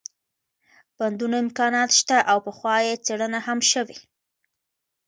[0.97, 3.97] بندونو امكانات شته او پخوا يې څېړنه هم شوې